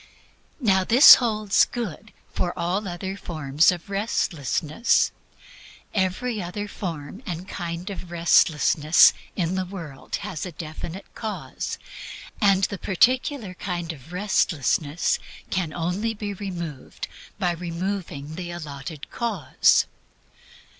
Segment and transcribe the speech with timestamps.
[0.59, 5.11] Now this holds good for all other forms of Restlessness.
[5.93, 11.77] Every other form and kind of Restlessness in the world has a definite cause,
[12.41, 15.19] and the particular kind of Restlessness
[15.51, 17.07] can only be removed
[17.37, 19.85] by removing the allotted cause.